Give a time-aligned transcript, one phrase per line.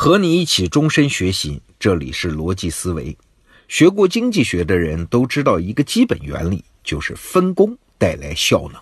[0.00, 3.18] 和你一起终身学习，这里是逻辑思维。
[3.66, 8.80] 学过经济学的人都知道一个基本原理，就是分工带来效能。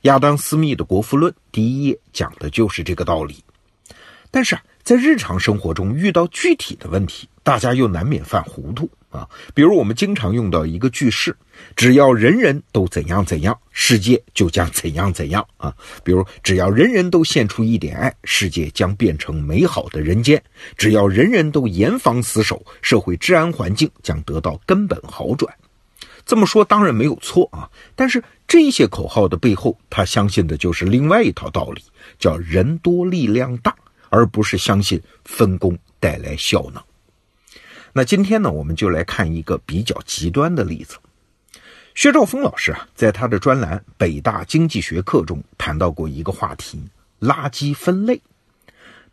[0.00, 3.36] 亚当·斯密的《国富论》第一页讲的就是这个道理。
[4.32, 8.90] 但是啊，在日常生活中遇到具体的问题，大家又难免犯糊涂。
[9.12, 11.36] 啊，比如我们经常用到一个句式，
[11.76, 15.72] 只要人人都怎样怎样，世界就将怎样怎样啊。
[16.02, 20.38] 比如，只要人人都献出一点爱，世界将变成美好的人间；
[20.76, 25.54] 只要人人都严防死守，社会治安环境将得到根本好转。
[26.24, 31.82] 这么说当然没有错啊，但是这些口号的背后，他相信的就是另外一套道理，
[32.18, 33.74] 叫人多力量大，
[34.08, 36.82] 而不是相信分工带来效能。
[37.94, 40.96] 那今天呢，我们就来看一个比较极端的例子。
[41.94, 46.82] 薛兆丰老师啊，在他的专栏《北大经济学课》中谈到过一个话题：
[47.20, 48.20] 垃圾分类。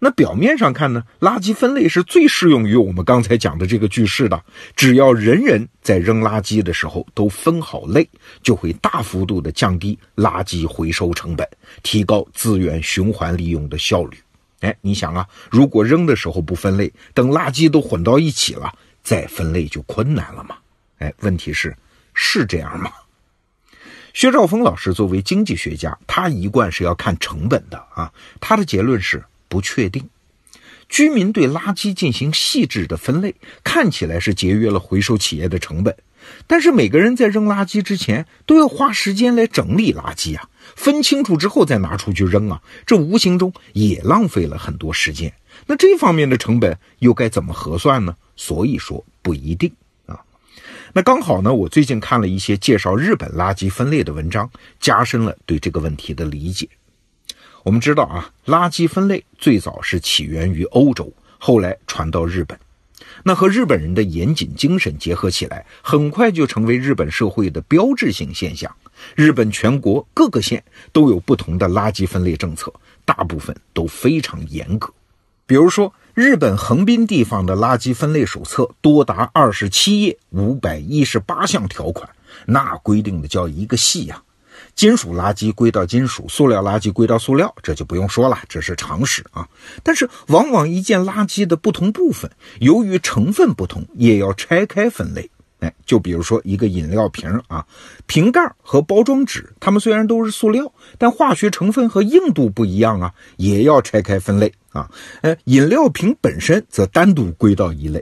[0.02, 4.41] 那表面上看呢，垃圾分类是最适用于我们刚才讲的这个句式的。
[4.77, 8.09] 只要人人在扔垃圾的时候都分好类，
[8.41, 11.45] 就会大幅度的降低垃圾回收成本，
[11.83, 14.17] 提高资源循环利用的效率。
[14.59, 20.57] 哎，你想啊，如果扔的时候不分类，等垃圾都混到一起了，再分类就困难了嘛？
[20.97, 21.75] 哎，问题是，
[22.13, 22.91] 是这样吗？
[24.13, 28.11] 薛兆丰老师作为经济学家，他一贯是要看成本的啊。
[28.41, 30.09] 他的结论是不确定。
[30.89, 35.95] 居民对垃圾进行细致的分类，看起来是节约了回收企业的成本。
[36.47, 45.33] 但是每个人在扔垃圾之前都要花时间来整理垃圾啊，分清楚之后再拿出去扔啊，这无形中也浪费了很多时间。
[45.67, 48.16] 那这方面的成本又该怎么核算呢？
[48.35, 49.72] 所以说不一定
[50.05, 50.19] 啊。
[50.94, 56.67] 那刚好呢，我最近看了一些介绍日本垃圾分类的文章，加深了对这个问题的理解。
[57.63, 62.57] 我们知道啊，垃圾分类最早是起源于欧洲，后来传到日本。
[63.23, 68.74] 那和日本人的严谨精神结合起来，很快就成为日本社会的标志性现象。
[69.16, 72.74] 日本全国各个县都有不同的垃圾分类政策，
[73.06, 74.91] 大部分都非常严格。
[75.46, 82.09] 比如说，日本横滨地方的垃圾分类手册多达二十七页，五百一十八项条款，
[82.46, 84.22] 那规定的叫一个细呀。
[84.75, 89.47] 金属垃圾归到金属，塑料垃圾归到塑料，这就不用说了，这是常识啊。
[89.84, 95.30] 但是，往往一件垃圾的不同部分，由于成分不同，也要拆开分类。
[95.59, 97.66] 哎，就比如说一个饮料瓶啊，
[98.06, 104.90] 瓶盖和包装纸，它们虽然都是塑料，但化学成分和硬度不一样啊，也要拆开分类啊。
[105.22, 108.02] 呃，饮料瓶本身则单独归到一类。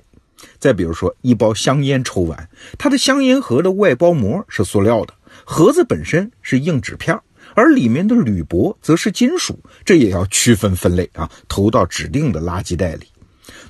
[0.59, 2.47] 再比如说一包香烟抽完，
[2.77, 5.15] 它的香烟盒的外包膜是塑料的。
[5.49, 7.17] 盒子本身是硬纸片，
[7.55, 13.07] 而里面的铝箔则是金属，这也要区分分类啊，投到指定的垃圾袋里。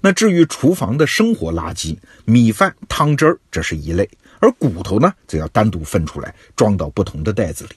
[0.01, 1.95] 那至于厨房的生活垃圾，
[2.25, 7.75] 米饭、汤汁儿，这是一类，而骨头呢，则要单独分出来，装到不同的袋子里。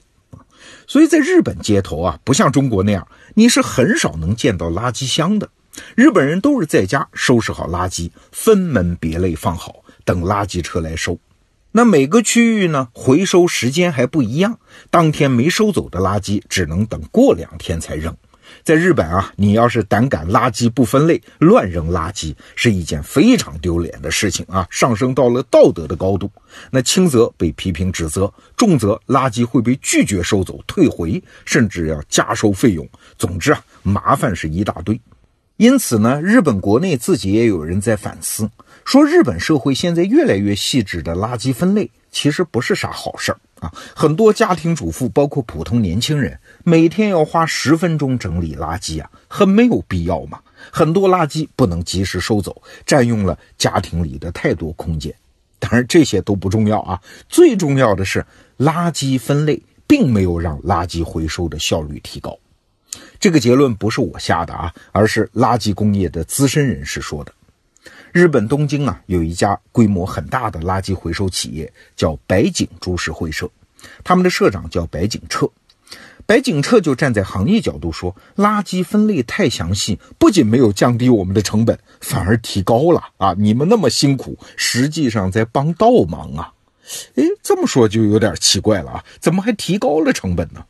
[0.87, 5.47] 所以在日本街头啊，不像中国那样，你是很少能见到垃圾箱的。
[5.93, 11.15] 日本人都是在家收拾好垃圾，分门别类放好，等垃圾车来收。
[11.73, 14.59] 那每个区域呢，回收时间还不一样。
[14.89, 18.15] 当天没收走的垃圾，只能等过两天才扔。
[18.63, 26.29] 在日本啊，你要是胆敢垃圾不分类、乱扔垃圾，是一件非常丢脸的事情啊，上升到了道德的高度。
[26.69, 32.85] 那轻则被批评指责，重则垃圾会被拒绝收走、退回，甚至要加收费用。
[33.17, 34.99] 总之啊，麻烦是一大堆。
[35.55, 38.49] 因此呢，日本国内自己也有人在反思。
[38.91, 43.71] 说日本社会现在越来越细致的垃圾分类，其实不是啥好事儿啊！
[43.95, 50.41] 很多家庭主妇，包括普通年轻人，每天要花十分钟整理垃圾啊，很没有必要嘛。
[50.71, 55.15] 很多垃圾不能及时收走，占用了家庭里的太多空间。
[55.57, 58.25] 当然，这些都不重要啊，最重要的是，
[58.57, 62.37] 垃圾分类并没有让垃圾回收的效率提高。
[63.21, 67.31] 这个结论不是我下的啊，而是垃圾工业的资深人士说的。
[68.13, 73.49] 日本东京啊，有一家规模很大的垃圾回收企业，叫白井株式会社，
[74.03, 75.49] 他们的社长叫白井彻。
[76.25, 83.33] 白井彻就站在行业角度说，垃圾分类太详细，不仅没有降低我们的成本，反而提高了啊！
[83.37, 86.53] 你们那么辛苦，实际上在帮倒忙啊！
[87.15, 90.65] 诶，这么说就有点奇怪了啊，怎么还提高了成本呢？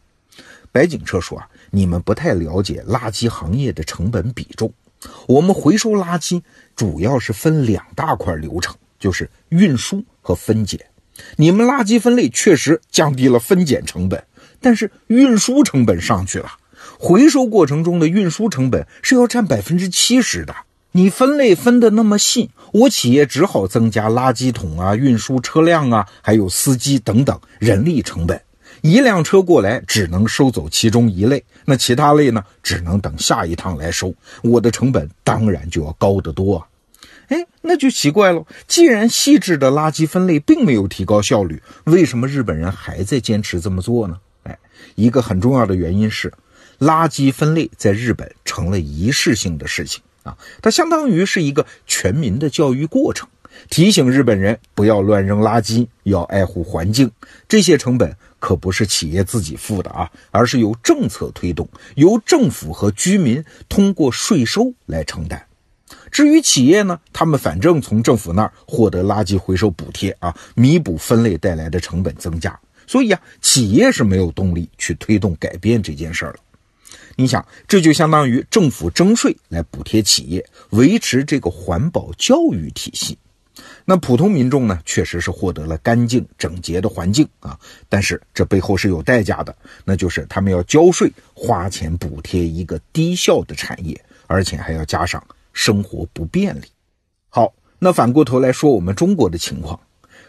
[0.71, 4.71] 白井彻说啊，你们不太了解垃圾行业的成本比重。
[5.27, 6.43] 我们回收垃圾
[6.75, 10.79] 主要是分两大块流程，就是运输和分拣。
[11.35, 14.23] 你们垃圾分类确实降低了分拣成本，
[14.59, 16.51] 但是运输成本上去了。
[16.97, 20.55] 回收过程中的运输成本是要占百分之七十的。
[20.93, 28.41] 你分类分得那么细，我企业只好增加垃圾桶啊、运输车辆啊，还有司机等等人力成本。
[28.81, 34.13] 一辆车过来只能收走其中一类，那其他类呢，只能等下一趟来收。
[34.43, 36.67] 我的成本当然就要高得多啊！
[37.27, 44.17] 哎，那就奇怪了，既然细致的垃圾分类并没有提高效率，为什么日本人还在坚持这么做呢？
[44.43, 44.57] 哎，
[44.95, 46.33] 一个很重要的原因是，
[46.79, 50.01] 垃圾分类在日本成了仪式性的事情。
[50.23, 53.27] 啊，它相当于是一个全民的教育过程，
[53.69, 57.09] 提醒日本人不要乱扔垃圾，要爱护环境。
[57.47, 65.41] 这些成本可不是企业自己付的啊，而是由政策推动，由政府和居民通过税收来承担。
[66.11, 72.59] 至于企业呢，他们反正从政府那儿获得垃圾回收补贴啊，弥补分类带来的成本增加。
[72.87, 76.39] 所以啊，企业是没有动力去推动改变这件事儿了。
[77.15, 83.17] 你想，这就相当于政府征税来补贴企业，维持这个环保教育体系。
[83.85, 95.23] 那普通民众呢，确实是获得了干净整洁的环境啊，但是这背后是有代价的，那就是他们要交税，花钱补贴一个低效的产业，而且还要加上
[95.53, 96.65] 生活不便利。
[97.29, 99.79] 好，那反过头来说，我们中国的情况。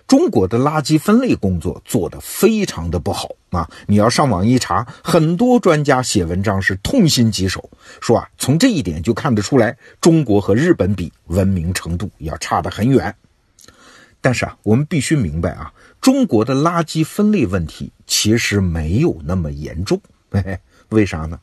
[0.09, 3.71] 中国的垃圾分类工作做得非常的不好啊！
[3.87, 7.71] 你要上网一查，很多专家写文章是痛心疾首，
[8.01, 13.15] 说啊，从这一点就看得出来，中国和日本比文明程度要差得很远。
[14.23, 15.71] 但是啊，我们必须明白啊，
[16.01, 20.01] 中国的垃圾分类问题其实没有那么严重。
[20.31, 20.59] 嘿嘿，
[20.89, 21.39] 为啥呢？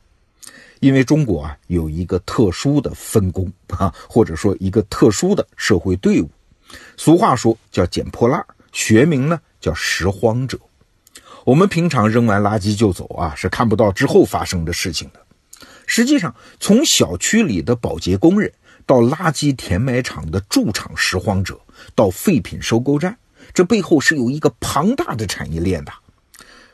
[0.79, 6.29] 因为中国啊有一个特殊的分工啊，或者说一个特殊的社会队伍。
[6.95, 10.57] 俗话说叫捡破烂，学名呢叫拾荒者。
[11.43, 15.19] 我们平常扔完垃圾就走啊，是看不到之后发生的事情的。
[15.85, 18.53] 实际上，从小区里的保洁工人，
[18.85, 21.59] 到垃圾填埋场的驻场拾荒者，
[21.95, 23.17] 到废品收购站，
[23.53, 25.91] 这背后是有一个庞大的产业链的。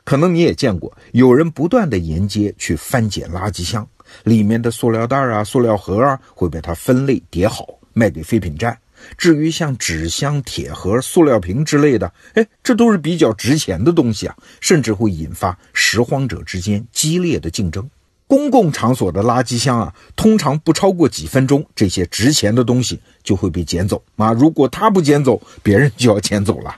[0.03, 3.87] 可能你也见过，有人不断的沿街去翻捡垃圾箱
[4.23, 8.77] 里面的塑料袋啊、塑料盒啊，会被它分类叠好，卖给废品站。
[9.17, 17.87] 至于像纸箱、铁盒、塑料瓶之类的，哎，这都是比较值钱的东西啊，甚至会引发拾荒者之间激烈的竞争。
[18.27, 24.33] 公共场所的垃圾箱啊，通常不超过几分钟，这些值钱的东西就会被捡走啊。
[24.33, 26.75] 如果他不捡走，别人就要捡走了。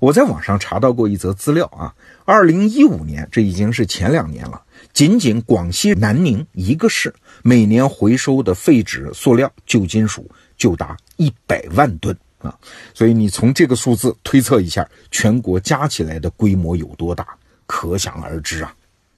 [0.00, 1.94] 我在网上查到过一则资料啊，
[2.24, 4.60] 二零一五年，这已经是前两年了，
[4.92, 10.30] 仅仅广西南宁一个市，每年回收的废纸、塑料、旧金属。
[10.58, 12.56] 就达一百万吨啊！
[12.94, 17.26] 所以你从这个数字推测一下，全国加起来的规模有多大，
[17.66, 18.72] 可想而知啊。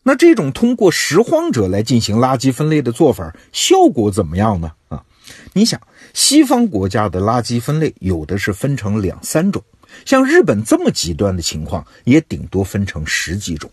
[0.06, 4.70] 那这种通过拾荒者来进行垃圾分类的做法，效果怎么样呢？
[4.88, 5.02] 啊，
[5.54, 5.80] 你想，
[6.12, 9.62] 西方国家的垃圾分类有的是分成两三种，
[10.04, 13.70] 像日本这么极端的情况，也顶多分成十几种。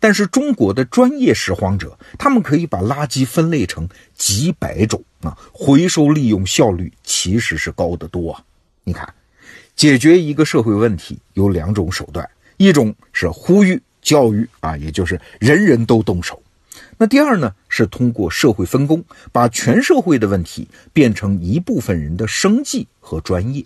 [0.00, 8.42] 但是中国的专业拾荒者，他们可以把垃圾分类成几百种啊，回收利用效率其实是高得多啊。
[8.82, 9.08] 你看，
[9.76, 16.34] 解决一个社会问题有两种手段，一种是呼吁教育啊，也就是人人都动手；
[16.98, 23.64] 那第二呢，是通过社会分工，把全社会的问题变成一部分人的生计和专业。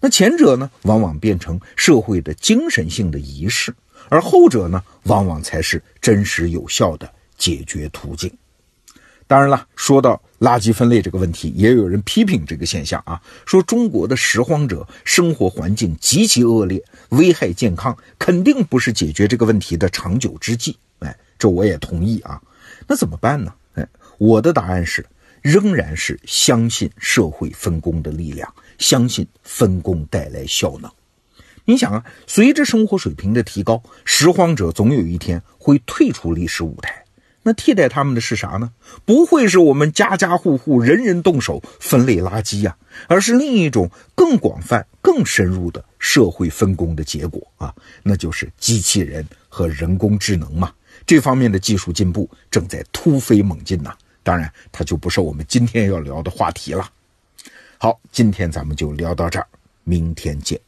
[0.00, 3.74] 那前者呢，往往变成社会的精神性的仪式。
[4.10, 8.30] 而后者呢，往往才是真实有效的解决途径。
[9.26, 20.76] 当然了，说到垃圾分类这个问题，也有人批评这个现象啊，说中国的拾荒者生活环境极其恶劣，危害健康，肯定不是解决这个问题的长久之计。
[20.98, 22.40] 哎，这我也同意啊。
[22.86, 23.54] 那怎么办呢？
[23.76, 23.88] 哎，
[24.18, 25.04] 我的答案是，
[25.40, 30.90] 仍然是相信社会分工的力量，相信分工带来效能。
[31.64, 37.03] 你想啊，随着生活水平的提高，拾荒者总有一天会退出历史舞台。
[37.44, 38.72] 那替代他们的是啥呢？
[39.04, 47.72] 不会是我们家家户户人人动手分类垃圾呀，而是另一种更广泛、更深入的社会分工的结果啊，
[48.02, 50.72] 那就是机器人和人工智能嘛。
[51.06, 53.94] 这方面的技术进步正在突飞猛进呐。
[54.22, 56.90] 当然，它就不是我们今天要聊的话题了。
[57.76, 59.46] 好，今天咱们就聊到这儿，
[59.84, 60.58] 明天见。